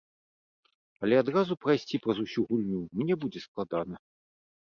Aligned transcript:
Але 1.07 1.15
адразу 1.23 1.57
прайсці 1.65 2.01
праз 2.05 2.17
усю 2.25 2.41
гульню 2.53 2.81
мне 3.01 3.13
будзе 3.25 3.39
складана. 3.47 3.95